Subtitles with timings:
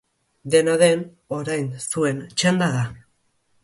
[0.53, 1.03] Dena den,
[1.41, 2.87] orain zuen txanda da!